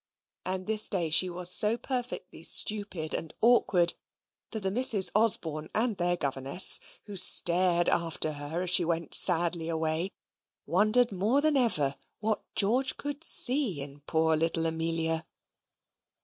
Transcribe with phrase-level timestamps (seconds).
[0.47, 3.93] And this day she was so perfectly stupid and awkward,
[4.49, 9.69] that the Misses Osborne and their governess, who stared after her as she went sadly
[9.69, 10.09] away,
[10.65, 15.23] wondered more than ever what George could see in poor little Amelia.